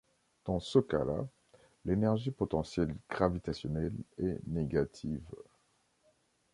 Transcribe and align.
Dans 0.45 0.59
ce 0.59 0.79
cas-là, 0.79 1.27
l'énergie 1.85 2.31
potentielle 2.31 2.95
gravitationnelle 3.07 3.93
est 4.17 4.39
négative. 4.47 5.27